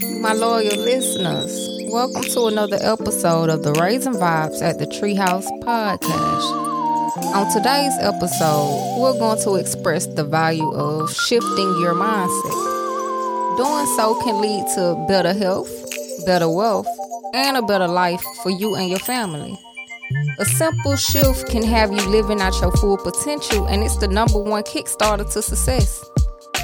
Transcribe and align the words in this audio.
My 0.00 0.32
loyal 0.32 0.76
listeners, 0.76 1.68
welcome 1.90 2.22
to 2.22 2.46
another 2.46 2.78
episode 2.80 3.50
of 3.50 3.64
the 3.64 3.72
Raising 3.72 4.12
Vibes 4.12 4.62
at 4.62 4.78
the 4.78 4.86
Treehouse 4.86 5.46
podcast. 5.62 7.34
On 7.34 7.52
today's 7.52 7.92
episode, 8.00 9.00
we're 9.00 9.18
going 9.18 9.42
to 9.42 9.56
express 9.56 10.06
the 10.06 10.22
value 10.22 10.70
of 10.72 11.12
shifting 11.12 11.80
your 11.80 11.94
mindset. 11.94 13.56
Doing 13.56 13.86
so 13.96 14.20
can 14.22 14.40
lead 14.40 14.66
to 14.76 15.04
better 15.08 15.32
health, 15.32 15.70
better 16.24 16.48
wealth, 16.48 16.86
and 17.34 17.56
a 17.56 17.62
better 17.62 17.88
life 17.88 18.22
for 18.44 18.50
you 18.50 18.76
and 18.76 18.88
your 18.88 19.00
family. 19.00 19.58
A 20.38 20.44
simple 20.44 20.94
shift 20.94 21.48
can 21.48 21.64
have 21.64 21.90
you 21.92 22.08
living 22.08 22.40
at 22.40 22.54
your 22.60 22.70
full 22.72 22.98
potential, 22.98 23.66
and 23.66 23.82
it's 23.82 23.96
the 23.96 24.06
number 24.06 24.38
one 24.38 24.62
kickstarter 24.62 25.30
to 25.32 25.42
success. 25.42 26.04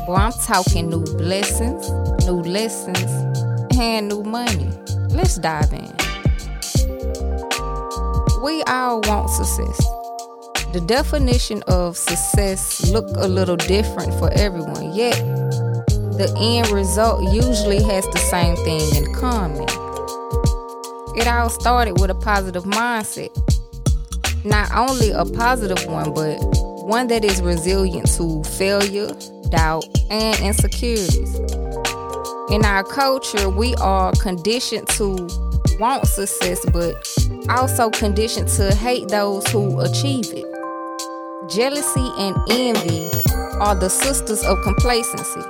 Boy, 0.07 0.15
I'm 0.15 0.33
talking 0.33 0.89
new 0.91 1.03
blessings, 1.03 1.91
new 2.27 2.43
lessons, 2.43 3.11
and 3.79 4.09
new 4.09 4.23
money. 4.23 4.71
Let's 5.11 5.37
dive 5.37 5.73
in. 5.73 5.93
We 8.43 8.63
all 8.65 9.01
want 9.03 9.31
success. 9.31 9.79
The 10.73 10.83
definition 10.87 11.63
of 11.69 11.97
success 11.97 12.91
look 12.91 13.07
a 13.17 13.29
little 13.29 13.57
different 13.57 14.13
for 14.19 14.31
everyone, 14.33 14.95
yet 14.95 15.17
the 16.17 16.35
end 16.39 16.69
result 16.71 17.23
usually 17.33 17.83
has 17.83 18.05
the 18.09 18.19
same 18.19 18.57
thing 18.57 19.05
in 19.05 19.15
common. 19.15 19.63
It 21.17 21.29
all 21.29 21.49
started 21.49 22.01
with 22.01 22.11
a 22.11 22.15
positive 22.15 22.65
mindset. 22.65 23.31
Not 24.45 24.71
only 24.75 25.11
a 25.11 25.25
positive 25.25 25.87
one, 25.87 26.13
but 26.13 26.39
one 26.85 27.07
that 27.07 27.25
is 27.25 27.41
resilient 27.41 28.07
to 28.17 28.43
failure, 28.45 29.11
doubt, 29.49 29.85
and 30.11 30.39
insecurities. 30.41 31.35
In 32.51 32.63
our 32.65 32.85
culture, 32.85 33.49
we 33.49 33.75
are 33.77 34.13
conditioned 34.21 34.87
to 34.89 35.17
want 35.81 36.07
success, 36.07 36.63
but 36.73 36.95
also 37.49 37.89
conditioned 37.89 38.49
to 38.49 38.75
hate 38.75 39.09
those 39.09 39.47
who 39.49 39.81
achieve 39.81 40.27
it. 40.27 40.45
Jealousy 41.49 42.07
and 42.19 42.37
envy 42.51 43.11
are 43.61 43.75
the 43.75 43.89
sisters 43.89 44.45
of 44.45 44.61
complacency. 44.63 45.41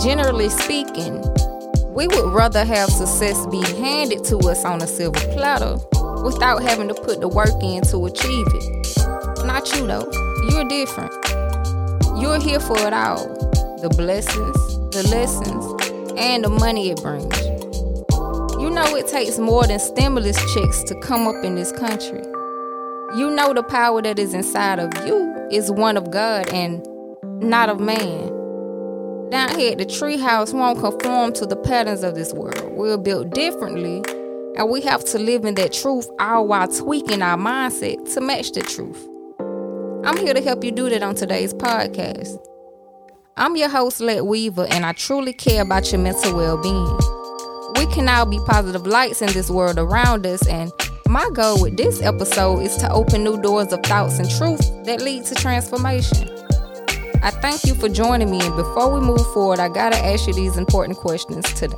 Generally 0.00 0.50
speaking, 0.50 1.20
we 1.92 2.06
would 2.06 2.32
rather 2.32 2.64
have 2.64 2.88
success 2.90 3.44
be 3.46 3.60
handed 3.80 4.22
to 4.26 4.38
us 4.48 4.64
on 4.64 4.80
a 4.80 4.86
silver 4.86 5.20
platter 5.32 5.78
without 6.22 6.62
having 6.62 6.86
to 6.86 6.94
put 6.94 7.20
the 7.20 7.28
work 7.28 7.50
in 7.60 7.82
to 7.82 8.06
achieve 8.06 8.46
it. 8.54 9.44
Not 9.44 9.74
you 9.74 9.84
though. 9.84 10.08
You're 10.50 10.68
different. 10.68 11.12
You're 12.20 12.40
here 12.40 12.60
for 12.60 12.78
it 12.86 12.92
all. 12.92 13.26
The 13.80 13.88
blessings, 13.96 14.56
the 14.90 15.06
lessons, 15.10 15.77
and 16.18 16.44
the 16.44 16.50
money 16.50 16.90
it 16.90 17.00
brings. 17.00 17.40
You 18.60 18.70
know 18.70 18.96
it 18.96 19.06
takes 19.06 19.38
more 19.38 19.64
than 19.66 19.78
stimulus 19.78 20.36
checks 20.52 20.82
to 20.84 20.94
come 21.00 21.28
up 21.28 21.44
in 21.44 21.54
this 21.54 21.70
country. 21.72 22.22
You 23.16 23.30
know 23.30 23.54
the 23.54 23.62
power 23.62 24.02
that 24.02 24.18
is 24.18 24.34
inside 24.34 24.80
of 24.80 24.92
you 25.06 25.32
is 25.50 25.70
one 25.70 25.96
of 25.96 26.10
God 26.10 26.48
and 26.52 26.86
not 27.40 27.68
of 27.68 27.80
man. 27.80 28.34
Down 29.30 29.58
here 29.58 29.72
at 29.72 29.78
the 29.78 29.86
treehouse 29.86 30.52
won't 30.52 30.80
conform 30.80 31.32
to 31.34 31.46
the 31.46 31.56
patterns 31.56 32.02
of 32.02 32.14
this 32.14 32.32
world. 32.32 32.72
We're 32.72 32.98
built 32.98 33.30
differently, 33.30 34.02
and 34.56 34.68
we 34.68 34.80
have 34.82 35.04
to 35.06 35.18
live 35.18 35.44
in 35.44 35.54
that 35.54 35.72
truth 35.72 36.08
all 36.18 36.48
while 36.48 36.66
tweaking 36.66 37.22
our 37.22 37.36
mindset 37.36 38.12
to 38.14 38.20
match 38.20 38.52
the 38.52 38.62
truth. 38.62 39.08
I'm 40.04 40.16
here 40.16 40.34
to 40.34 40.40
help 40.40 40.64
you 40.64 40.72
do 40.72 40.88
that 40.90 41.02
on 41.02 41.14
today's 41.14 41.54
podcast. 41.54 42.38
I'm 43.38 43.54
your 43.54 43.68
host, 43.68 44.00
Let 44.00 44.26
Weaver, 44.26 44.66
and 44.68 44.84
I 44.84 44.92
truly 44.92 45.32
care 45.32 45.62
about 45.62 45.92
your 45.92 46.00
mental 46.00 46.34
well 46.34 46.60
being. 46.60 46.98
We 47.76 47.86
can 47.94 48.08
all 48.08 48.26
be 48.26 48.40
positive 48.44 48.84
lights 48.84 49.22
in 49.22 49.32
this 49.32 49.48
world 49.48 49.78
around 49.78 50.26
us, 50.26 50.44
and 50.48 50.72
my 51.06 51.30
goal 51.32 51.62
with 51.62 51.76
this 51.76 52.02
episode 52.02 52.58
is 52.62 52.76
to 52.78 52.90
open 52.90 53.22
new 53.22 53.40
doors 53.40 53.72
of 53.72 53.80
thoughts 53.84 54.18
and 54.18 54.28
truth 54.28 54.84
that 54.86 55.02
lead 55.02 55.24
to 55.26 55.36
transformation. 55.36 56.28
I 57.22 57.30
thank 57.30 57.64
you 57.64 57.76
for 57.76 57.88
joining 57.88 58.28
me, 58.28 58.40
and 58.40 58.56
before 58.56 58.92
we 58.92 59.06
move 59.06 59.24
forward, 59.32 59.60
I 59.60 59.68
gotta 59.68 59.98
ask 59.98 60.26
you 60.26 60.34
these 60.34 60.56
important 60.56 60.98
questions 60.98 61.44
today. 61.52 61.76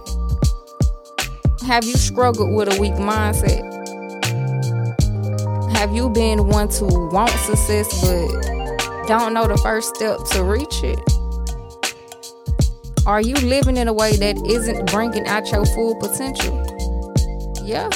Have 1.66 1.84
you 1.84 1.93
struggled 1.93 2.54
with 2.54 2.75
a 2.75 2.81
weak 2.81 2.94
mindset? 2.94 3.66
Have 5.76 5.94
you 5.94 6.09
been 6.09 6.49
one 6.49 6.69
to 6.70 6.87
want 6.87 7.28
success 7.32 8.00
but 8.00 9.06
don't 9.06 9.34
know 9.34 9.47
the 9.47 9.59
first 9.59 9.94
step 9.94 10.25
to 10.31 10.43
reach 10.43 10.82
it? 10.82 11.19
Are 13.06 13.21
you 13.21 13.34
living 13.34 13.77
in 13.77 13.88
a 13.88 13.93
way 13.93 14.16
that 14.16 14.37
isn't 14.47 14.91
bringing 14.91 15.27
out 15.27 15.50
your 15.50 15.65
full 15.66 15.94
potential? 15.97 16.55
Yeah. 17.65 17.88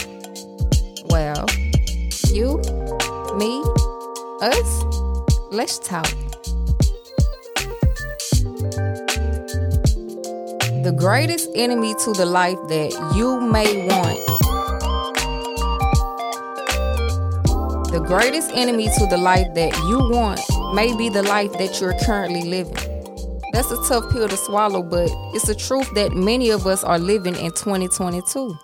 Well, 1.07 1.47
you, 2.33 2.57
me, 3.37 3.63
us, 4.41 4.85
let's 5.51 5.79
talk. 5.79 6.07
the 10.85 10.93
greatest 10.93 11.49
enemy 11.55 11.95
to 11.95 12.13
the 12.13 12.27
life 12.27 12.59
that 12.69 12.93
you 13.17 13.41
may 13.41 13.87
want. 13.89 14.21
The 17.91 18.01
greatest 18.07 18.51
enemy 18.53 18.91
to 18.99 19.07
the 19.07 19.17
life 19.17 19.47
that 19.55 19.75
you 19.89 19.99
want 20.11 20.41
may 20.75 20.95
be 20.95 21.09
the 21.09 21.23
life 21.23 21.53
that 21.55 21.81
you're 21.81 21.99
currently 22.01 22.43
living. 22.43 22.94
That's 23.55 23.71
a 23.71 23.81
tough 23.85 24.11
pill 24.11 24.29
to 24.29 24.37
swallow, 24.37 24.83
but 24.83 25.09
it's 25.33 25.49
a 25.49 25.55
truth 25.55 25.89
that 25.95 26.13
many 26.13 26.51
of 26.51 26.67
us 26.67 26.83
are 26.83 26.99
living 26.99 27.37
in 27.37 27.53
2022. 27.53 28.59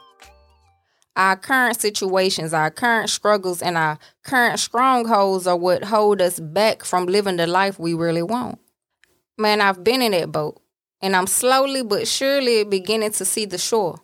Our 1.15 1.37
current 1.37 1.81
situations, 1.81 2.53
our 2.53 2.73
current 2.73 3.09
struggles, 3.09 3.63
and 3.63 3.79
our 3.79 4.01
current 4.25 4.59
strongholds 4.59 5.47
are 5.47 5.57
what 5.57 5.85
hold 5.85 6.21
us 6.21 6.41
back 6.41 6.83
from 6.83 7.07
living 7.07 7.37
the 7.37 7.47
life 7.47 7.79
we 7.79 7.95
really 7.95 8.25
want. 8.25 8.59
Man, 9.39 9.61
I've 9.61 9.85
been 9.85 10.03
in 10.03 10.11
that 10.11 10.33
boat 10.33 10.61
and 11.01 11.15
I'm 11.15 11.29
slowly 11.29 11.85
but 11.85 12.09
surely 12.09 12.65
beginning 12.65 13.13
to 13.13 13.25
see 13.25 13.45
the 13.45 13.59
shore. 13.59 14.01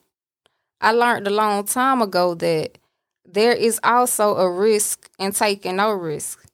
I 0.80 0.92
learned 0.92 1.26
a 1.26 1.30
long 1.30 1.64
time 1.64 2.00
ago 2.00 2.36
that 2.36 2.78
there 3.24 3.54
is 3.54 3.80
also 3.82 4.36
a 4.36 4.48
risk 4.48 5.10
in 5.18 5.32
taking 5.32 5.74
no 5.76 5.90
risk. 5.90 6.45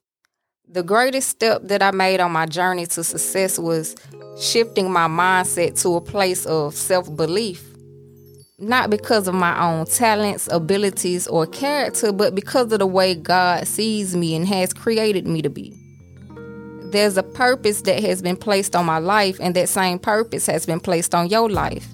The 0.73 0.81
greatest 0.81 1.29
step 1.29 1.61
that 1.65 1.83
I 1.83 1.91
made 1.91 2.19
on 2.19 2.31
my 2.31 2.47
journey 2.47 2.87
to 2.87 3.03
success 3.03 3.59
was 3.59 3.95
shifting 4.41 4.91
my 4.91 5.07
mindset 5.07 5.79
to 5.83 5.95
a 5.97 6.01
place 6.01 6.47
of 6.47 6.73
self 6.73 7.15
belief. 7.15 7.63
Not 8.57 8.89
because 8.89 9.27
of 9.27 9.35
my 9.35 9.55
own 9.63 9.85
talents, 9.85 10.49
abilities, 10.51 11.27
or 11.27 11.45
character, 11.45 12.11
but 12.11 12.33
because 12.33 12.71
of 12.71 12.79
the 12.79 12.87
way 12.87 13.13
God 13.13 13.67
sees 13.67 14.15
me 14.15 14.35
and 14.35 14.47
has 14.47 14.73
created 14.73 15.27
me 15.27 15.43
to 15.43 15.49
be 15.49 15.77
there's 16.93 17.17
a 17.17 17.23
purpose 17.23 17.81
that 17.81 18.03
has 18.03 18.21
been 18.21 18.37
placed 18.37 18.75
on 18.75 18.85
my 18.85 18.99
life, 18.99 19.37
and 19.41 19.55
that 19.55 19.67
same 19.67 19.97
purpose 19.97 20.45
has 20.45 20.67
been 20.67 20.79
placed 20.79 21.15
on 21.15 21.27
your 21.27 21.49
life. 21.49 21.87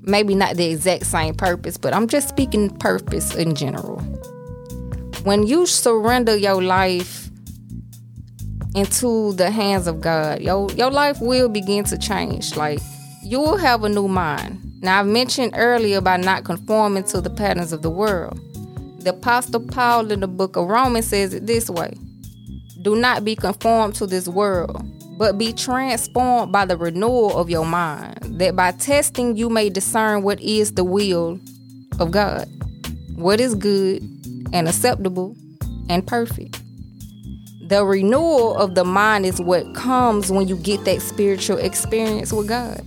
Maybe 0.00 0.34
not 0.34 0.56
the 0.56 0.64
exact 0.64 1.04
same 1.04 1.34
purpose, 1.34 1.76
but 1.76 1.92
I'm 1.92 2.08
just 2.08 2.30
speaking 2.30 2.70
purpose 2.78 3.34
in 3.34 3.54
general. 3.54 4.00
When 5.24 5.46
you 5.46 5.66
surrender 5.66 6.34
your 6.34 6.62
life 6.62 7.27
into 8.74 9.32
the 9.34 9.50
hands 9.50 9.86
of 9.86 10.00
God, 10.00 10.40
your, 10.40 10.70
your 10.72 10.90
life 10.90 11.20
will 11.20 11.48
begin 11.48 11.84
to 11.84 11.98
change. 11.98 12.56
Like 12.56 12.80
you'll 13.22 13.56
have 13.56 13.84
a 13.84 13.88
new 13.88 14.08
mind. 14.08 14.60
Now, 14.80 15.00
I've 15.00 15.06
mentioned 15.06 15.54
earlier 15.56 15.98
about 15.98 16.20
not 16.20 16.44
conforming 16.44 17.04
to 17.04 17.20
the 17.20 17.30
patterns 17.30 17.72
of 17.72 17.82
the 17.82 17.90
world. 17.90 18.38
The 19.00 19.10
Apostle 19.10 19.60
Paul 19.60 20.10
in 20.10 20.20
the 20.20 20.28
book 20.28 20.56
of 20.56 20.68
Romans 20.68 21.06
says 21.06 21.34
it 21.34 21.46
this 21.46 21.68
way 21.68 21.94
do 22.82 22.94
not 22.94 23.24
be 23.24 23.34
conformed 23.34 23.96
to 23.96 24.06
this 24.06 24.28
world, 24.28 24.80
but 25.18 25.36
be 25.36 25.52
transformed 25.52 26.52
by 26.52 26.64
the 26.64 26.76
renewal 26.76 27.36
of 27.36 27.50
your 27.50 27.66
mind, 27.66 28.38
that 28.38 28.54
by 28.54 28.70
testing 28.72 29.36
you 29.36 29.48
may 29.48 29.68
discern 29.68 30.22
what 30.22 30.40
is 30.40 30.74
the 30.74 30.84
will 30.84 31.40
of 31.98 32.12
God, 32.12 32.48
what 33.16 33.40
is 33.40 33.56
good 33.56 34.02
and 34.52 34.68
acceptable 34.68 35.36
and 35.88 36.06
perfect. 36.06 36.62
The 37.68 37.84
renewal 37.84 38.56
of 38.56 38.74
the 38.74 38.84
mind 38.84 39.26
is 39.26 39.42
what 39.42 39.74
comes 39.74 40.32
when 40.32 40.48
you 40.48 40.56
get 40.56 40.86
that 40.86 41.02
spiritual 41.02 41.58
experience 41.58 42.32
with 42.32 42.48
God. 42.48 42.82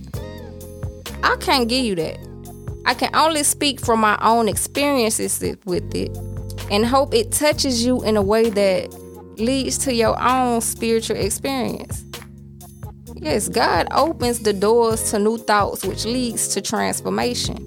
I 1.22 1.36
can't 1.36 1.68
give 1.68 1.84
you 1.84 1.94
that. 1.94 2.18
I 2.84 2.94
can 2.94 3.14
only 3.14 3.44
speak 3.44 3.78
from 3.78 4.00
my 4.00 4.18
own 4.20 4.48
experiences 4.48 5.40
with 5.66 5.94
it 5.94 6.10
and 6.68 6.84
hope 6.84 7.14
it 7.14 7.30
touches 7.30 7.86
you 7.86 8.02
in 8.02 8.16
a 8.16 8.22
way 8.22 8.50
that 8.50 8.92
leads 9.38 9.78
to 9.78 9.94
your 9.94 10.20
own 10.20 10.60
spiritual 10.60 11.16
experience. 11.16 12.04
Yes, 13.14 13.48
God 13.48 13.86
opens 13.92 14.40
the 14.40 14.52
doors 14.52 15.12
to 15.12 15.20
new 15.20 15.38
thoughts, 15.38 15.84
which 15.84 16.04
leads 16.04 16.48
to 16.48 16.60
transformation. 16.60 17.64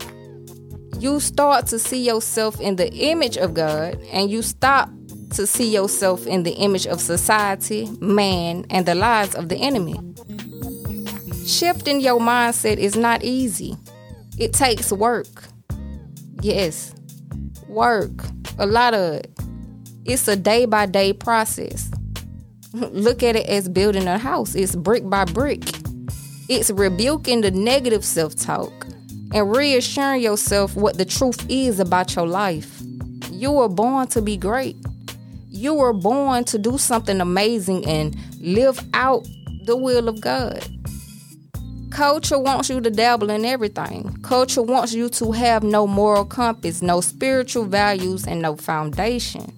You 0.99 1.21
start 1.21 1.67
to 1.67 1.79
see 1.79 2.05
yourself 2.05 2.59
in 2.59 2.75
the 2.75 2.91
image 2.93 3.37
of 3.37 3.53
God, 3.53 3.97
and 4.11 4.29
you 4.29 4.41
stop 4.41 4.89
to 5.35 5.47
see 5.47 5.73
yourself 5.73 6.25
in 6.25 6.43
the 6.43 6.51
image 6.51 6.87
of 6.87 6.99
society, 7.01 7.89
man, 7.99 8.65
and 8.69 8.85
the 8.85 8.95
lies 8.95 9.35
of 9.35 9.49
the 9.49 9.57
enemy. 9.57 9.95
Shifting 11.45 12.01
your 12.01 12.19
mindset 12.19 12.77
is 12.77 12.95
not 12.95 13.23
easy. 13.23 13.75
It 14.37 14.53
takes 14.53 14.91
work. 14.91 15.43
Yes, 16.41 16.93
work. 17.67 18.11
A 18.57 18.65
lot 18.65 18.93
of 18.93 19.13
it. 19.13 19.31
It's 20.05 20.27
a 20.27 20.35
day 20.35 20.65
by 20.65 20.85
day 20.85 21.13
process. 21.13 21.91
Look 22.73 23.23
at 23.23 23.35
it 23.35 23.47
as 23.47 23.69
building 23.69 24.07
a 24.07 24.17
house, 24.17 24.55
it's 24.55 24.75
brick 24.75 25.09
by 25.09 25.25
brick. 25.25 25.63
It's 26.47 26.69
rebuking 26.69 27.41
the 27.41 27.51
negative 27.51 28.05
self 28.05 28.35
talk 28.35 28.85
and 29.33 29.55
reassuring 29.55 30.21
yourself 30.21 30.75
what 30.75 30.97
the 30.97 31.05
truth 31.05 31.45
is 31.49 31.79
about 31.79 32.15
your 32.15 32.27
life. 32.27 32.81
You 33.31 33.51
were 33.51 33.69
born 33.69 34.07
to 34.07 34.21
be 34.21 34.37
great. 34.37 34.77
You 35.55 35.73
were 35.73 35.93
born 35.93 36.43
to 36.45 36.57
do 36.57 36.77
something 36.77 37.21
amazing 37.21 37.85
and 37.85 38.13
live 38.41 38.77
out 38.93 39.25
the 39.63 39.77
will 39.77 40.09
of 40.09 40.19
God. 40.19 40.67
Culture 41.91 42.37
wants 42.37 42.69
you 42.69 42.81
to 42.81 42.91
dabble 42.91 43.29
in 43.29 43.45
everything. 43.45 44.17
Culture 44.21 44.61
wants 44.61 44.91
you 44.91 45.07
to 45.11 45.31
have 45.31 45.63
no 45.63 45.87
moral 45.87 46.25
compass, 46.25 46.81
no 46.81 46.99
spiritual 46.99 47.63
values, 47.63 48.27
and 48.27 48.41
no 48.41 48.57
foundation. 48.57 49.49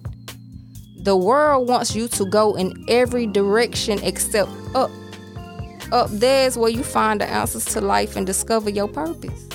The 1.00 1.16
world 1.16 1.68
wants 1.68 1.96
you 1.96 2.06
to 2.06 2.24
go 2.26 2.54
in 2.54 2.84
every 2.88 3.26
direction 3.26 3.98
except 4.04 4.52
up. 4.76 4.92
Up 5.90 6.10
there's 6.12 6.56
where 6.56 6.70
you 6.70 6.84
find 6.84 7.20
the 7.20 7.28
answers 7.28 7.64
to 7.64 7.80
life 7.80 8.14
and 8.14 8.24
discover 8.24 8.70
your 8.70 8.86
purpose. 8.86 9.48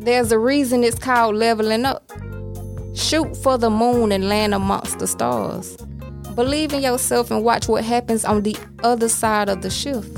There's 0.00 0.32
a 0.32 0.40
reason 0.40 0.82
it's 0.82 0.98
called 0.98 1.36
leveling 1.36 1.84
up. 1.84 2.10
Shoot 2.98 3.36
for 3.36 3.56
the 3.56 3.70
moon 3.70 4.10
and 4.10 4.28
land 4.28 4.54
amongst 4.54 4.98
the 4.98 5.06
stars. 5.06 5.76
Believe 6.34 6.72
in 6.72 6.82
yourself 6.82 7.30
and 7.30 7.44
watch 7.44 7.68
what 7.68 7.84
happens 7.84 8.24
on 8.24 8.42
the 8.42 8.56
other 8.82 9.08
side 9.08 9.48
of 9.48 9.62
the 9.62 9.70
shift. 9.70 10.12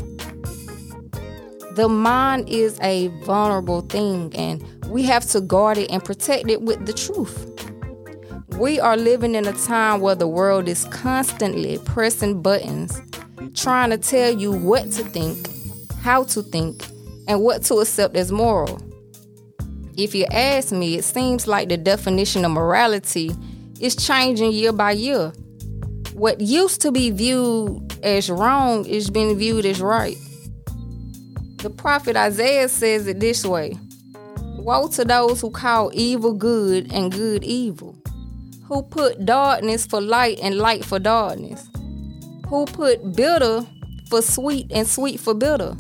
The 1.77 1.89
mind 1.91 2.49
is 2.49 2.81
a 2.81 3.09
vulnerable 3.25 3.83
thing, 3.83 4.35
and 4.35 4.65
we 4.87 5.03
have 5.03 5.27
to 5.27 5.43
guard 5.43 5.77
it 5.77 5.91
and 5.91 6.03
protect 6.03 6.49
it 6.49 6.63
with 6.63 6.87
the 6.87 6.95
truth. 6.95 7.55
We 8.59 8.81
are 8.81 8.97
living 8.97 9.35
in 9.35 9.47
a 9.47 9.53
time 9.53 10.01
where 10.01 10.15
the 10.15 10.27
world 10.27 10.67
is 10.67 10.85
constantly 10.87 11.77
pressing 11.85 12.41
buttons, 12.41 12.99
trying 13.55 13.91
to 13.91 13.99
tell 13.99 14.33
you 14.33 14.53
what 14.53 14.91
to 14.93 15.05
think, 15.05 15.49
how 16.01 16.25
to 16.25 16.43
think, 16.43 16.83
and 17.29 17.43
what 17.43 17.63
to 17.65 17.75
accept 17.77 18.17
as 18.17 18.33
moral. 18.33 18.81
If 20.03 20.15
you 20.15 20.25
ask 20.31 20.73
me, 20.73 20.97
it 20.97 21.05
seems 21.05 21.47
like 21.47 21.69
the 21.69 21.77
definition 21.77 22.45
of 22.45 22.53
morality 22.53 23.31
is 23.81 23.95
changing 23.95 24.53
year 24.53 24.73
by 24.73 24.93
year. 24.93 25.33
What 26.15 26.41
used 26.41 26.81
to 26.83 26.91
be 26.91 27.11
viewed 27.11 27.99
as 28.03 28.31
wrong 28.31 28.87
is 28.87 29.11
being 29.11 29.37
viewed 29.37 29.67
as 29.67 29.81
right. 29.81 30.17
The 31.59 31.71
prophet 31.71 32.17
Isaiah 32.17 32.69
says 32.69 33.07
it 33.07 33.21
this 33.21 33.45
way 33.45 33.79
Woe 34.59 34.89
to 34.89 35.05
those 35.05 35.43
who 35.43 35.51
call 35.51 35.91
evil 35.93 36.33
good 36.33 36.93
and 36.93 37.13
good 37.13 37.45
evil 37.45 38.01
who 38.71 38.83
put 38.85 39.27
darkness 39.27 39.85
for 39.85 40.01
light 40.01 40.39
and 40.41 40.57
light 40.57 40.85
for 40.85 41.01
darkness, 41.01 41.69
who 42.49 42.65
put 42.67 43.17
bitter 43.17 43.67
for 44.09 44.23
sweet 44.23 44.71
and 44.71 44.87
sweet 44.87 45.19
for 45.19 45.35
bitter. 45.35 45.77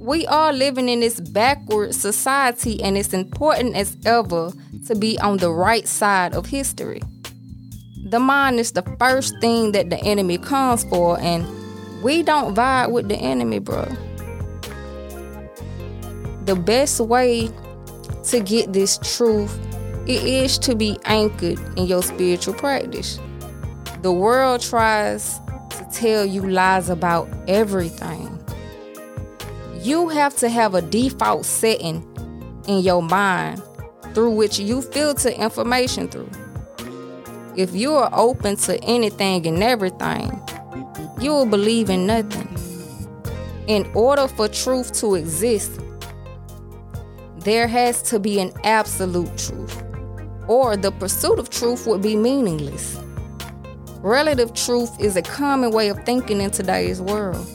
We 0.00 0.26
are 0.28 0.50
living 0.50 0.88
in 0.88 1.00
this 1.00 1.20
backward 1.20 1.94
society, 1.94 2.82
and 2.82 2.96
it's 2.96 3.12
important 3.12 3.76
as 3.76 3.98
ever 4.06 4.50
to 4.86 4.94
be 4.94 5.18
on 5.18 5.36
the 5.36 5.52
right 5.52 5.86
side 5.86 6.34
of 6.34 6.46
history. 6.46 7.02
The 8.06 8.18
mind 8.18 8.58
is 8.58 8.72
the 8.72 8.80
first 8.98 9.34
thing 9.42 9.72
that 9.72 9.90
the 9.90 10.02
enemy 10.02 10.38
comes 10.38 10.84
for, 10.84 11.20
and 11.20 11.46
we 12.02 12.22
don't 12.22 12.54
vibe 12.54 12.92
with 12.92 13.10
the 13.10 13.16
enemy, 13.16 13.58
bro. 13.58 13.84
The 16.46 16.56
best 16.56 16.98
way 17.00 17.50
to 18.24 18.40
get 18.40 18.72
this 18.72 18.96
truth 19.02 19.54
it 20.06 20.24
is 20.24 20.58
to 20.60 20.74
be 20.74 20.98
anchored 21.04 21.58
in 21.78 21.84
your 21.84 22.02
spiritual 22.02 22.54
practice. 22.54 23.20
The 24.00 24.12
world 24.12 24.62
tries 24.62 25.38
to 25.68 25.86
tell 25.92 26.24
you 26.24 26.48
lies 26.48 26.88
about 26.88 27.28
everything. 27.46 28.39
You 29.82 30.08
have 30.10 30.36
to 30.36 30.50
have 30.50 30.74
a 30.74 30.82
default 30.82 31.46
setting 31.46 32.06
in 32.68 32.80
your 32.80 33.02
mind 33.02 33.62
through 34.12 34.32
which 34.32 34.58
you 34.58 34.82
filter 34.82 35.30
information 35.30 36.08
through. 36.08 36.28
If 37.56 37.74
you 37.74 37.94
are 37.94 38.10
open 38.12 38.56
to 38.56 38.78
anything 38.84 39.46
and 39.46 39.62
everything, 39.62 40.38
you 41.18 41.30
will 41.30 41.46
believe 41.46 41.88
in 41.88 42.06
nothing. 42.06 42.54
In 43.68 43.90
order 43.94 44.28
for 44.28 44.48
truth 44.48 44.92
to 45.00 45.14
exist, 45.14 45.80
there 47.38 47.66
has 47.66 48.02
to 48.02 48.18
be 48.18 48.38
an 48.38 48.52
absolute 48.64 49.34
truth 49.38 49.82
or 50.46 50.76
the 50.76 50.90
pursuit 50.92 51.38
of 51.38 51.48
truth 51.48 51.86
would 51.86 52.02
be 52.02 52.16
meaningless. 52.16 52.98
Relative 54.02 54.52
truth 54.52 54.90
is 55.00 55.16
a 55.16 55.22
common 55.22 55.70
way 55.70 55.88
of 55.88 56.04
thinking 56.04 56.42
in 56.42 56.50
today's 56.50 57.00
world. 57.00 57.46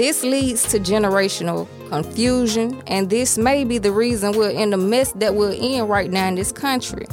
This 0.00 0.22
leads 0.22 0.62
to 0.70 0.78
generational 0.78 1.68
confusion, 1.90 2.82
and 2.86 3.10
this 3.10 3.36
may 3.36 3.64
be 3.64 3.76
the 3.76 3.92
reason 3.92 4.32
we're 4.32 4.48
in 4.48 4.70
the 4.70 4.78
mess 4.78 5.12
that 5.12 5.34
we're 5.34 5.52
in 5.52 5.88
right 5.88 6.10
now 6.10 6.26
in 6.26 6.36
this 6.36 6.52
country. 6.52 7.06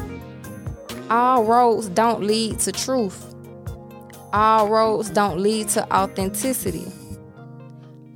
All 1.09 1.43
roads 1.43 1.89
don't 1.89 2.23
lead 2.23 2.59
to 2.59 2.71
truth. 2.71 3.35
All 4.31 4.69
roads 4.69 5.09
don't 5.09 5.37
lead 5.37 5.67
to 5.67 5.83
authenticity 5.93 6.85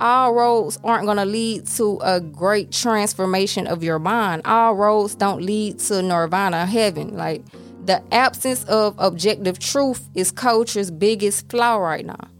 all 0.00 0.32
roads 0.32 0.78
aren't 0.82 1.04
going 1.04 1.18
to 1.18 1.26
lead 1.26 1.66
to 1.66 2.00
a 2.02 2.18
great 2.18 2.72
transformation 2.72 3.66
of 3.66 3.84
your 3.84 3.98
mind. 3.98 4.42
All 4.46 4.74
roads 4.74 5.14
don't 5.14 5.42
lead 5.42 5.80
to 5.80 6.02
nirvana, 6.02 6.64
heaven. 6.66 7.14
Like 7.14 7.44
the 7.84 8.02
absence 8.10 8.64
of 8.64 8.96
objective 8.98 9.58
truth 9.60 10.08
is 10.14 10.32
culture's 10.32 10.90
biggest 10.90 11.48
flaw 11.50 11.76
right 11.76 12.04
now. 12.04 12.31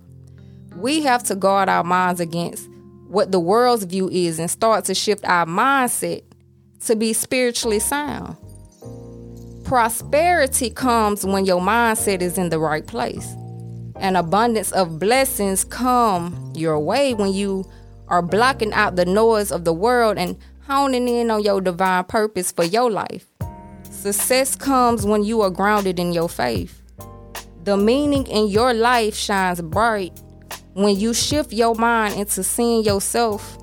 We 0.77 1.03
have 1.03 1.23
to 1.25 1.35
guard 1.35 1.69
our 1.69 1.85
minds 1.85 2.21
against 2.21 2.69
what 3.09 3.31
the 3.31 3.41
world's 3.41 3.85
view 3.85 4.09
is 4.09 4.39
and 4.39 4.51
start 4.51 4.87
to 4.87 4.95
shift 4.95 5.25
our 5.25 5.45
mindset 5.45 6.23
to 6.87 6.97
be 6.97 7.13
spiritually 7.13 7.79
sound. 7.79 8.37
Prosperity 9.65 10.71
comes 10.71 11.25
when 11.25 11.45
your 11.45 11.61
mindset 11.61 12.21
is 12.23 12.39
in 12.39 12.49
the 12.49 12.59
right 12.59 12.87
place. 12.87 13.35
An 13.97 14.17
abundance 14.17 14.73
of 14.73 14.99
blessings 14.99 15.65
come 15.65 16.53
your 16.55 16.79
way 16.81 17.15
when 17.15 17.33
you 17.33 17.65
are 18.09 18.23
blocking 18.23 18.73
out 18.73 18.97
the 18.97 19.05
noise 19.05 19.53
of 19.53 19.65
the 19.65 19.73
world 19.73 20.19
and 20.19 20.37
honing 20.67 21.09
in 21.09 21.31
on 21.31 21.43
your 21.43 21.61
divine 21.61 22.05
purpose 22.05 22.51
for 22.51 22.65
your 22.65 22.91
life. 22.91 23.27
Success 23.91 24.57
comes 24.57 25.05
when 25.05 25.23
you 25.23 25.43
are 25.43 25.51
grounded 25.51 25.99
in 25.99 26.13
your 26.13 26.29
faith. 26.29 26.83
The 27.65 27.77
meaning 27.77 28.27
in 28.27 28.49
your 28.49 28.75
life 28.75 29.15
shines 29.15 29.61
bright 29.61 30.21
when 30.75 30.99
you 30.99 31.15
shift 31.15 31.53
your 31.53 31.75
mind 31.75 32.15
into 32.15 32.43
seeing 32.43 32.85
yourself 32.85 33.59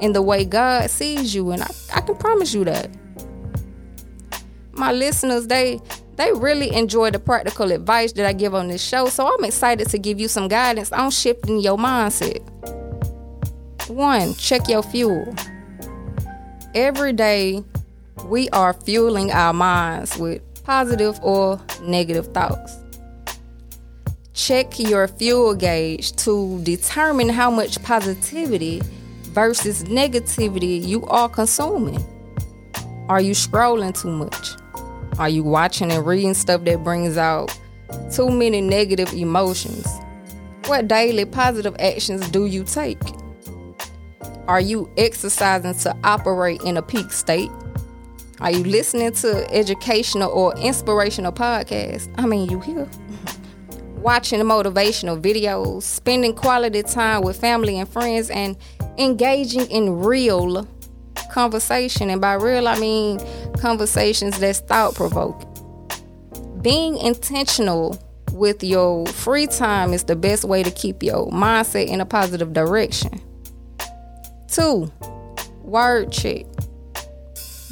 in 0.00 0.12
the 0.12 0.22
way 0.22 0.44
God 0.44 0.90
sees 0.90 1.34
you. 1.34 1.50
And 1.50 1.62
I, 1.62 1.70
I 1.94 2.00
can 2.00 2.16
promise 2.16 2.54
you 2.54 2.64
that. 2.64 2.90
My 4.72 4.92
listeners, 4.92 5.46
they 5.46 5.80
they 6.16 6.32
really 6.32 6.72
enjoy 6.72 7.10
the 7.10 7.18
practical 7.18 7.72
advice 7.72 8.12
that 8.12 8.26
I 8.26 8.32
give 8.32 8.54
on 8.54 8.68
this 8.68 8.82
show, 8.82 9.08
so 9.08 9.32
I'm 9.32 9.44
excited 9.44 9.88
to 9.88 9.98
give 9.98 10.20
you 10.20 10.28
some 10.28 10.46
guidance 10.46 10.92
on 10.92 11.10
shifting 11.10 11.58
your 11.58 11.76
mindset. 11.76 12.40
One, 13.88 14.34
check 14.34 14.68
your 14.68 14.82
fuel. 14.82 15.34
Every 16.74 17.12
day, 17.12 17.64
we 18.26 18.48
are 18.50 18.72
fueling 18.72 19.32
our 19.32 19.52
minds 19.52 20.16
with 20.16 20.40
positive 20.64 21.18
or 21.22 21.60
negative 21.82 22.28
thoughts. 22.28 22.83
Check 24.34 24.80
your 24.80 25.06
fuel 25.06 25.54
gauge 25.54 26.10
to 26.16 26.60
determine 26.64 27.28
how 27.28 27.52
much 27.52 27.80
positivity 27.84 28.82
versus 29.26 29.84
negativity 29.84 30.84
you 30.84 31.06
are 31.06 31.28
consuming. 31.28 32.04
Are 33.08 33.20
you 33.20 33.30
scrolling 33.30 33.98
too 33.98 34.10
much? 34.10 34.56
Are 35.20 35.28
you 35.28 35.44
watching 35.44 35.92
and 35.92 36.04
reading 36.04 36.34
stuff 36.34 36.64
that 36.64 36.82
brings 36.82 37.16
out 37.16 37.56
too 38.12 38.28
many 38.28 38.60
negative 38.60 39.12
emotions? 39.12 39.86
What 40.66 40.88
daily 40.88 41.26
positive 41.26 41.76
actions 41.78 42.28
do 42.30 42.46
you 42.46 42.64
take? 42.64 42.98
Are 44.48 44.60
you 44.60 44.90
exercising 44.96 45.74
to 45.74 45.96
operate 46.02 46.60
in 46.62 46.76
a 46.76 46.82
peak 46.82 47.12
state? 47.12 47.52
Are 48.40 48.50
you 48.50 48.64
listening 48.64 49.12
to 49.12 49.48
educational 49.54 50.28
or 50.32 50.56
inspirational 50.56 51.30
podcasts? 51.30 52.12
I 52.18 52.26
mean, 52.26 52.50
you 52.50 52.58
here. 52.58 52.88
Watching 54.04 54.38
motivational 54.40 55.18
videos, 55.18 55.84
spending 55.84 56.34
quality 56.34 56.82
time 56.82 57.22
with 57.22 57.40
family 57.40 57.78
and 57.78 57.88
friends, 57.88 58.28
and 58.28 58.54
engaging 58.98 59.64
in 59.70 59.98
real 60.00 60.68
conversation. 61.32 62.10
And 62.10 62.20
by 62.20 62.34
real, 62.34 62.68
I 62.68 62.78
mean 62.78 63.18
conversations 63.56 64.38
that's 64.38 64.60
thought 64.60 64.94
provoking. 64.94 65.48
Being 66.60 66.98
intentional 66.98 67.98
with 68.32 68.62
your 68.62 69.06
free 69.06 69.46
time 69.46 69.94
is 69.94 70.04
the 70.04 70.16
best 70.16 70.44
way 70.44 70.62
to 70.62 70.70
keep 70.70 71.02
your 71.02 71.30
mindset 71.30 71.86
in 71.86 72.02
a 72.02 72.04
positive 72.04 72.52
direction. 72.52 73.22
Two, 74.48 74.92
word 75.62 76.12
check. 76.12 76.44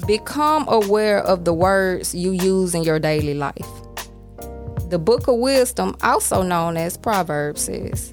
Become 0.06 0.64
aware 0.68 1.18
of 1.18 1.44
the 1.44 1.52
words 1.52 2.14
you 2.14 2.30
use 2.30 2.74
in 2.74 2.84
your 2.84 2.98
daily 2.98 3.34
life. 3.34 3.81
The 4.92 4.98
Book 4.98 5.26
of 5.26 5.36
Wisdom, 5.36 5.96
also 6.02 6.42
known 6.42 6.76
as 6.76 6.98
Proverbs, 6.98 7.62
says, 7.62 8.12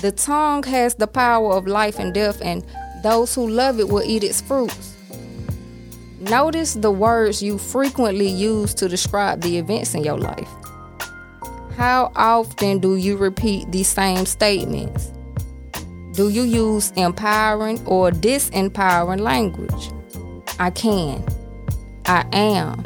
The 0.00 0.12
tongue 0.12 0.62
has 0.62 0.94
the 0.94 1.06
power 1.06 1.52
of 1.52 1.66
life 1.66 1.98
and 1.98 2.14
death, 2.14 2.40
and 2.40 2.64
those 3.02 3.34
who 3.34 3.46
love 3.46 3.80
it 3.80 3.90
will 3.90 4.02
eat 4.02 4.24
its 4.24 4.40
fruits. 4.40 4.96
Notice 6.18 6.72
the 6.72 6.90
words 6.90 7.42
you 7.42 7.58
frequently 7.58 8.28
use 8.28 8.72
to 8.76 8.88
describe 8.88 9.42
the 9.42 9.58
events 9.58 9.94
in 9.94 10.04
your 10.04 10.16
life. 10.16 10.48
How 11.76 12.10
often 12.16 12.78
do 12.78 12.96
you 12.96 13.18
repeat 13.18 13.70
these 13.70 13.88
same 13.88 14.24
statements? 14.24 15.12
Do 16.12 16.30
you 16.30 16.44
use 16.44 16.92
empowering 16.96 17.86
or 17.86 18.10
disempowering 18.10 19.20
language? 19.20 19.90
I 20.58 20.70
can, 20.70 21.22
I 22.06 22.24
am, 22.32 22.82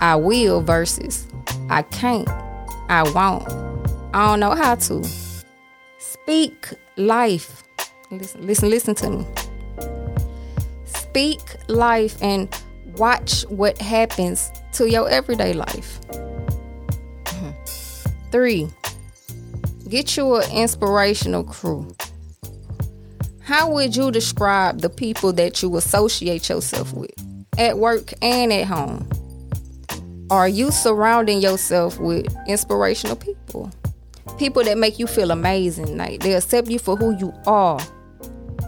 I 0.00 0.16
will 0.16 0.60
versus 0.60 1.28
I 1.72 1.80
can't, 1.80 2.28
I 2.90 3.02
won't, 3.14 3.48
I 4.12 4.26
don't 4.26 4.40
know 4.40 4.54
how 4.54 4.74
to. 4.74 5.02
Speak 5.98 6.68
life. 6.96 7.62
Listen, 8.10 8.46
listen, 8.46 8.68
listen 8.68 8.94
to 8.96 9.10
me. 9.10 9.26
Speak 10.84 11.40
life 11.68 12.22
and 12.22 12.54
watch 12.96 13.44
what 13.48 13.80
happens 13.80 14.50
to 14.72 14.90
your 14.90 15.08
everyday 15.08 15.54
life. 15.54 15.98
Mm-hmm. 17.24 17.50
Three, 18.30 18.68
get 19.88 20.14
you 20.14 20.36
an 20.36 20.50
inspirational 20.52 21.42
crew. 21.42 21.96
How 23.40 23.70
would 23.70 23.96
you 23.96 24.10
describe 24.10 24.82
the 24.82 24.90
people 24.90 25.32
that 25.32 25.62
you 25.62 25.74
associate 25.78 26.50
yourself 26.50 26.92
with 26.92 27.10
at 27.56 27.78
work 27.78 28.12
and 28.20 28.52
at 28.52 28.66
home? 28.66 29.08
Are 30.32 30.48
you 30.48 30.70
surrounding 30.70 31.42
yourself 31.42 32.00
with 32.00 32.34
inspirational 32.48 33.16
people? 33.16 33.70
People 34.38 34.64
that 34.64 34.78
make 34.78 34.98
you 34.98 35.06
feel 35.06 35.30
amazing, 35.30 35.98
like 35.98 36.20
they 36.20 36.32
accept 36.32 36.68
you 36.68 36.78
for 36.78 36.96
who 36.96 37.14
you 37.18 37.34
are. 37.46 37.78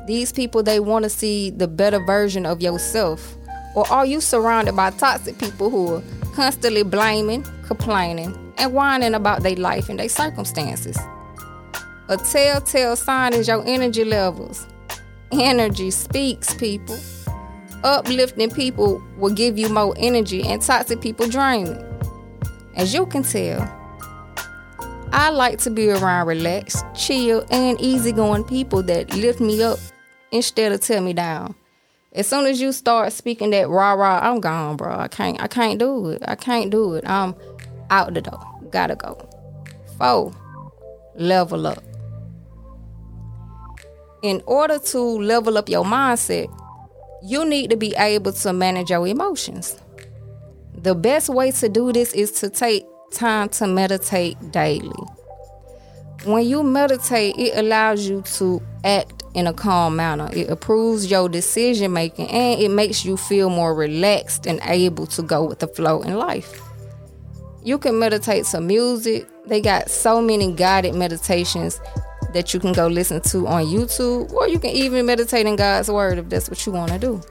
These 0.07 0.31
people 0.31 0.63
they 0.63 0.79
want 0.79 1.05
to 1.05 1.09
see 1.09 1.49
the 1.49 1.67
better 1.67 2.01
version 2.05 2.45
of 2.45 2.61
yourself. 2.61 3.35
Or 3.75 3.91
are 3.91 4.05
you 4.05 4.21
surrounded 4.21 4.77
by 4.77 4.91
toxic 4.91 5.39
people 5.39 5.71
who 5.71 5.95
are 5.95 6.03
constantly 6.35 6.83
blaming, 6.83 7.47
complaining, 7.67 8.53
and 8.59 8.75
whining 8.75 9.15
about 9.15 9.43
their 9.43 9.57
life 9.57 9.89
and 9.89 9.99
their 9.99 10.11
circumstances. 10.11 10.99
A 12.09 12.19
telltale 12.19 12.95
sign 12.95 13.33
is 13.33 13.49
your 13.49 13.65
energy 13.67 14.05
levels. 14.05 14.67
Energy 15.33 15.91
speaks, 15.91 16.53
people. 16.53 16.99
Uplifting 17.85 18.51
people 18.51 19.03
will 19.19 19.33
give 19.33 19.59
you 19.59 19.69
more 19.69 19.95
energy, 19.99 20.43
and 20.43 20.61
toxic 20.61 21.01
people 21.03 21.29
drain 21.29 21.67
it. 21.67 21.87
As 22.77 22.95
you 22.95 23.05
can 23.05 23.23
tell, 23.23 23.61
I 25.13 25.29
like 25.29 25.59
to 25.61 25.71
be 25.71 25.91
around 25.91 26.27
relaxed, 26.27 26.85
chill, 26.97 27.47
and 27.51 27.79
easygoing 27.81 28.45
people 28.45 28.83
that 28.85 29.15
lift 29.15 29.39
me 29.39 29.63
up 29.63 29.79
instead 30.33 30.73
of 30.73 30.81
tear 30.81 31.01
me 31.01 31.13
down. 31.13 31.55
As 32.15 32.27
soon 32.27 32.47
as 32.47 32.61
you 32.61 32.73
start 32.73 33.13
speaking 33.13 33.51
that 33.51 33.69
rah 33.69 33.93
rah, 33.93 34.19
I'm 34.23 34.41
gone, 34.41 34.77
bro. 34.77 34.97
I 34.97 35.09
can't 35.09 35.41
I 35.43 35.47
can't 35.47 35.79
do 35.79 36.09
it. 36.09 36.23
I 36.27 36.37
can't 36.37 36.71
do 36.71 36.95
it. 36.95 37.05
I'm 37.07 37.35
out 37.91 38.15
the 38.15 38.23
door. 38.23 38.41
Gotta 38.71 38.97
go. 38.97 39.29
Four, 39.99 40.33
level 41.17 41.67
up. 41.67 41.83
In 44.23 44.43
order 44.47 44.79
to 44.79 44.99
level 44.99 45.59
up 45.59 45.69
your 45.69 45.85
mindset, 45.85 46.49
you 47.25 47.43
need 47.47 47.71
to 47.71 47.77
be 47.77 47.95
able 47.97 48.33
to 48.33 48.53
manage 48.53 48.91
your 48.91 49.07
emotions. 49.09 49.79
The 50.75 50.95
best 50.95 51.31
way 51.31 51.51
to 51.53 51.69
do 51.71 51.91
this 51.91 52.13
is 52.13 52.31
to 52.33 52.51
take 52.51 52.85
time 53.13 53.49
to 53.51 53.67
meditate 53.67 54.37
daily. 54.51 54.93
When 56.27 56.45
you 56.45 56.63
meditate, 56.63 57.37
it 57.39 57.57
allows 57.57 58.07
you 58.07 58.23
to 58.37 58.63
act 58.85 59.23
in 59.33 59.47
a 59.47 59.55
calm 59.55 59.97
manner. 59.97 60.29
It 60.35 60.51
improves 60.51 61.11
your 61.11 61.31
decision 61.31 61.95
making 61.95 62.29
and 62.29 62.61
it 62.61 62.69
makes 62.69 63.07
you 63.07 63.17
feel 63.17 63.49
more 63.49 63.75
relaxed 63.75 64.47
and 64.47 64.61
able 64.65 65.07
to 65.07 65.23
go 65.23 65.45
with 65.45 65.61
the 65.61 65.69
flow 65.69 66.03
in 66.03 66.17
life. 66.17 66.61
You 67.63 67.79
can 67.79 67.99
meditate 67.99 68.45
to 68.47 68.61
music. 68.61 69.27
They 69.47 69.63
got 69.63 69.91
so 69.91 70.21
many 70.21 70.53
guided 70.53 70.95
meditations 70.95 71.81
that 72.35 72.53
you 72.53 72.61
can 72.61 72.73
go 72.73 72.87
listen 72.87 73.21
to 73.23 73.47
on 73.47 73.65
YouTube, 73.65 74.31
or 74.33 74.47
you 74.47 74.59
can 74.59 74.71
even 74.71 75.07
meditate 75.07 75.47
in 75.47 75.57
God's 75.57 75.91
Word 75.91 76.19
if 76.19 76.29
that's 76.29 76.51
what 76.51 76.67
you 76.67 76.73
want 76.73 76.93
to 76.93 76.99
do. 76.99 77.23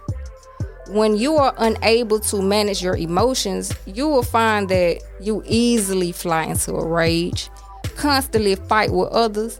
When 0.89 1.15
you 1.15 1.35
are 1.35 1.53
unable 1.57 2.19
to 2.19 2.41
manage 2.41 2.81
your 2.81 2.97
emotions, 2.97 3.71
you 3.85 4.07
will 4.07 4.23
find 4.23 4.67
that 4.69 5.01
you 5.21 5.43
easily 5.45 6.11
fly 6.11 6.43
into 6.43 6.73
a 6.73 6.85
rage, 6.85 7.49
constantly 7.95 8.55
fight 8.55 8.91
with 8.91 9.09
others, 9.09 9.59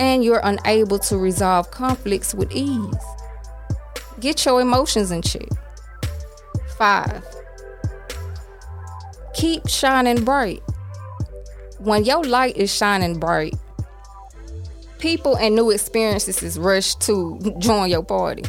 and 0.00 0.24
you're 0.24 0.40
unable 0.42 0.98
to 0.98 1.16
resolve 1.16 1.70
conflicts 1.70 2.34
with 2.34 2.50
ease. 2.50 2.94
Get 4.20 4.44
your 4.44 4.60
emotions 4.60 5.10
in 5.10 5.22
check. 5.22 5.48
Five, 6.76 7.24
keep 9.34 9.68
shining 9.68 10.24
bright. 10.24 10.62
When 11.78 12.04
your 12.04 12.24
light 12.24 12.56
is 12.56 12.74
shining 12.74 13.18
bright, 13.18 13.54
people 15.04 15.36
and 15.36 15.54
new 15.54 15.70
experiences 15.70 16.58
rush 16.58 16.94
to 16.94 17.38
join 17.58 17.90
your 17.90 18.02
party. 18.02 18.42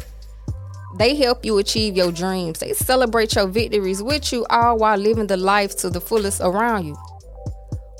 They 0.96 1.14
help 1.14 1.44
you 1.44 1.58
achieve 1.58 1.98
your 1.98 2.10
dreams. 2.10 2.60
They 2.60 2.72
celebrate 2.72 3.34
your 3.34 3.46
victories 3.46 4.02
with 4.02 4.32
you, 4.32 4.46
all 4.48 4.78
while 4.78 4.96
living 4.96 5.26
the 5.26 5.36
life 5.36 5.76
to 5.80 5.90
the 5.90 6.00
fullest 6.00 6.40
around 6.40 6.86
you. 6.86 6.94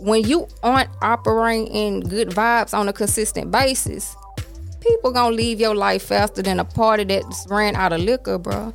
When 0.00 0.24
you 0.24 0.48
aren't 0.62 0.88
operating 1.02 1.66
in 1.66 2.00
good 2.00 2.30
vibes 2.30 2.72
on 2.72 2.88
a 2.88 2.94
consistent 2.94 3.50
basis, 3.50 4.16
people 4.80 5.12
gonna 5.12 5.36
leave 5.36 5.60
your 5.60 5.74
life 5.74 6.04
faster 6.04 6.40
than 6.40 6.58
a 6.58 6.64
party 6.64 7.04
that's 7.04 7.46
ran 7.50 7.76
out 7.76 7.92
of 7.92 8.00
liquor, 8.00 8.38
bro. 8.38 8.72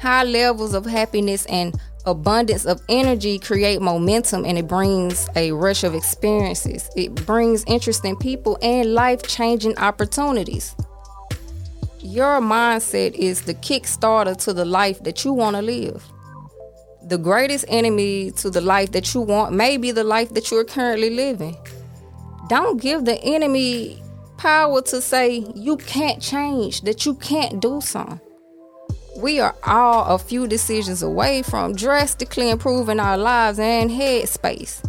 High 0.00 0.22
levels 0.22 0.72
of 0.72 0.86
happiness 0.86 1.46
and 1.46 1.74
abundance 2.06 2.66
of 2.66 2.82
energy 2.88 3.38
create 3.38 3.80
momentum 3.80 4.44
and 4.44 4.58
it 4.58 4.68
brings 4.68 5.28
a 5.36 5.52
rush 5.52 5.84
of 5.84 5.94
experiences. 5.94 6.90
It 6.96 7.14
brings 7.26 7.64
interesting 7.66 8.16
people 8.16 8.58
and 8.62 8.94
life-changing 8.94 9.78
opportunities. 9.78 10.74
Your 12.00 12.40
mindset 12.40 13.14
is 13.14 13.42
the 13.42 13.54
kickstarter 13.54 14.36
to 14.44 14.52
the 14.52 14.64
life 14.64 15.02
that 15.04 15.24
you 15.24 15.32
want 15.32 15.56
to 15.56 15.62
live. 15.62 16.04
The 17.02 17.18
greatest 17.18 17.64
enemy 17.68 18.30
to 18.32 18.50
the 18.50 18.60
life 18.60 18.92
that 18.92 19.14
you 19.14 19.20
want 19.20 19.54
may 19.54 19.76
be 19.76 19.90
the 19.90 20.04
life 20.04 20.32
that 20.34 20.50
you're 20.50 20.64
currently 20.64 21.10
living. 21.10 21.56
Don't 22.48 22.80
give 22.80 23.04
the 23.04 23.22
enemy 23.22 24.02
power 24.36 24.82
to 24.82 25.00
say 25.00 25.46
you 25.54 25.76
can't 25.78 26.20
change, 26.20 26.82
that 26.82 27.06
you 27.06 27.14
can't 27.14 27.60
do 27.60 27.80
something 27.80 28.20
we 29.24 29.40
are 29.40 29.54
all 29.62 30.14
a 30.14 30.18
few 30.18 30.46
decisions 30.46 31.02
away 31.02 31.40
from 31.40 31.74
drastically 31.74 32.50
improving 32.50 33.00
our 33.00 33.16
lives 33.16 33.58
and 33.58 33.90
headspace. 33.90 34.84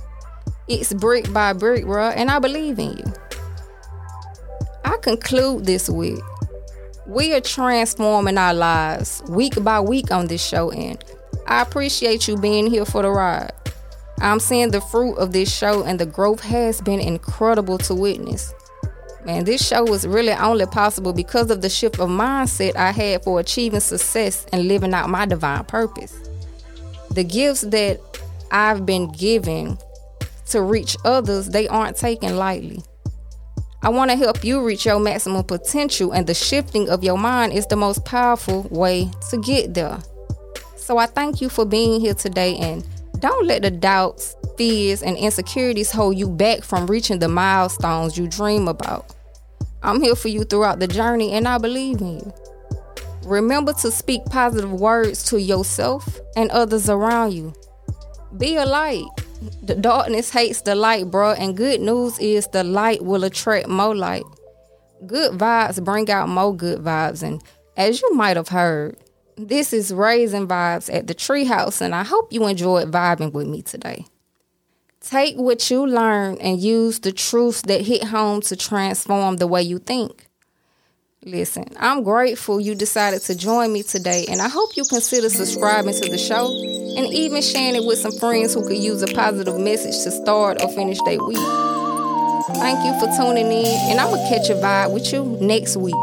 It's 0.67 0.91
brick 0.91 1.31
by 1.31 1.53
brick, 1.53 1.85
bro, 1.85 2.09
and 2.09 2.29
I 2.29 2.39
believe 2.39 2.77
in 2.77 2.97
you. 2.97 3.13
I 4.83 4.97
conclude 4.97 5.65
this 5.65 5.89
week. 5.89 6.19
We 7.07 7.33
are 7.33 7.39
transforming 7.39 8.37
our 8.37 8.53
lives 8.53 9.23
week 9.29 9.63
by 9.63 9.79
week 9.79 10.11
on 10.11 10.27
this 10.27 10.45
show, 10.45 10.69
and 10.69 11.01
I 11.47 11.61
appreciate 11.61 12.27
you 12.27 12.35
being 12.35 12.67
here 12.67 12.83
for 12.83 13.03
the 13.03 13.11
ride. 13.11 13.53
I'm 14.19 14.41
seeing 14.41 14.71
the 14.71 14.81
fruit 14.81 15.15
of 15.15 15.31
this 15.31 15.49
show, 15.49 15.85
and 15.85 15.97
the 15.97 16.05
growth 16.05 16.41
has 16.41 16.81
been 16.81 16.99
incredible 16.99 17.77
to 17.77 17.95
witness. 17.95 18.53
Man, 19.25 19.43
this 19.43 19.65
show 19.65 19.83
was 19.83 20.05
really 20.05 20.33
only 20.33 20.67
possible 20.67 21.11
because 21.11 21.49
of 21.49 21.61
the 21.61 21.69
shift 21.69 21.99
of 21.99 22.09
mindset 22.09 22.75
I 22.75 22.91
had 22.91 23.23
for 23.23 23.39
achieving 23.39 23.79
success 23.79 24.45
and 24.53 24.67
living 24.67 24.93
out 24.93 25.09
my 25.09 25.25
divine 25.25 25.65
purpose. 25.65 26.15
The 27.09 27.23
gifts 27.23 27.61
that 27.61 27.99
I've 28.51 28.85
been 28.85 29.11
given 29.11 29.79
to 30.49 30.61
reach 30.61 30.95
others, 31.03 31.49
they 31.49 31.67
aren't 31.67 31.97
taken 31.97 32.37
lightly. 32.37 32.83
I 33.81 33.89
want 33.89 34.11
to 34.11 34.17
help 34.17 34.43
you 34.43 34.63
reach 34.63 34.85
your 34.85 34.99
maximum 34.99 35.43
potential, 35.43 36.11
and 36.11 36.27
the 36.27 36.35
shifting 36.35 36.87
of 36.89 37.03
your 37.03 37.17
mind 37.17 37.53
is 37.53 37.65
the 37.65 37.75
most 37.75 38.05
powerful 38.05 38.63
way 38.69 39.09
to 39.31 39.37
get 39.37 39.73
there. 39.73 39.97
So 40.75 40.99
I 40.99 41.07
thank 41.07 41.41
you 41.41 41.49
for 41.49 41.65
being 41.65 41.99
here 41.99 42.13
today, 42.13 42.57
and 42.57 42.85
don't 43.25 43.47
let 43.47 43.63
the 43.63 43.71
doubts, 43.71 44.35
fears, 44.55 45.01
and 45.01 45.17
insecurities 45.17 45.91
hold 45.91 46.15
you 46.15 46.29
back 46.29 46.63
from 46.63 46.85
reaching 46.85 47.17
the 47.17 47.27
milestones 47.27 48.19
you 48.19 48.27
dream 48.27 48.67
about. 48.67 49.15
I'm 49.81 49.99
here 49.99 50.13
for 50.13 50.27
you 50.27 50.43
throughout 50.43 50.79
the 50.79 50.87
journey 50.87 51.31
and 51.31 51.47
I 51.47 51.57
believe 51.57 52.01
in 52.01 52.19
you. 52.19 52.33
Remember 53.23 53.73
to 53.81 53.89
speak 53.89 54.23
positive 54.25 54.71
words 54.71 55.23
to 55.29 55.41
yourself 55.41 56.19
and 56.35 56.51
others 56.51 56.87
around 56.87 57.33
you. 57.33 57.55
Be 58.37 58.57
a 58.57 58.65
light. 58.65 59.07
The 59.63 59.73
darkness 59.73 60.29
hates 60.29 60.61
the 60.61 60.75
light, 60.75 61.09
bro, 61.09 61.31
and 61.31 61.57
good 61.57 61.81
news 61.81 62.19
is 62.19 62.47
the 62.49 62.63
light 62.63 63.03
will 63.03 63.23
attract 63.23 63.67
more 63.67 63.95
light. 63.95 64.25
Good 65.07 65.31
vibes 65.39 65.83
bring 65.83 66.11
out 66.11 66.29
more 66.29 66.55
good 66.55 66.81
vibes, 66.81 67.23
and 67.23 67.41
as 67.75 68.03
you 68.03 68.13
might 68.13 68.37
have 68.37 68.49
heard, 68.49 68.97
This 69.37 69.73
is 69.73 69.93
Raising 69.93 70.47
Vibes 70.47 70.93
at 70.93 71.07
the 71.07 71.13
Treehouse, 71.13 71.81
and 71.81 71.93
I 71.93 72.05
hope 72.05 72.31
you 72.31 72.47
enjoyed 72.47 72.89
vibing 72.89 73.33
with 73.33 73.47
me 73.47 73.61
today. 73.61 74.05
Take 75.01 75.35
what 75.35 75.69
you 75.69 75.85
learned 75.85 76.39
and 76.39 76.57
use 76.57 76.99
the 76.99 77.11
truths 77.11 77.61
that 77.63 77.81
hit 77.81 78.05
home 78.05 78.39
to 78.43 78.55
transform 78.55 79.35
the 79.35 79.45
way 79.45 79.61
you 79.61 79.79
think. 79.79 80.27
Listen, 81.25 81.65
I'm 81.77 82.03
grateful 82.03 82.61
you 82.61 82.75
decided 82.75 83.23
to 83.23 83.35
join 83.35 83.73
me 83.73 83.83
today, 83.83 84.25
and 84.29 84.41
I 84.41 84.47
hope 84.47 84.77
you 84.77 84.85
consider 84.85 85.29
subscribing 85.29 85.95
to 85.95 86.09
the 86.09 86.17
show 86.17 86.47
and 86.97 87.13
even 87.13 87.41
sharing 87.41 87.75
it 87.75 87.85
with 87.85 87.97
some 87.97 88.13
friends 88.13 88.53
who 88.53 88.65
could 88.65 88.77
use 88.77 89.01
a 89.01 89.07
positive 89.07 89.59
message 89.59 90.01
to 90.05 90.11
start 90.11 90.61
or 90.61 90.69
finish 90.69 90.99
their 91.03 91.21
week. 91.21 91.37
Thank 92.55 92.85
you 92.85 92.97
for 93.01 93.07
tuning 93.17 93.51
in, 93.51 93.65
and 93.91 93.99
I'm 93.99 94.11
going 94.11 94.23
to 94.23 94.29
catch 94.29 94.49
a 94.49 94.53
vibe 94.53 94.93
with 94.93 95.11
you 95.11 95.25
next 95.41 95.75
week. 95.75 95.93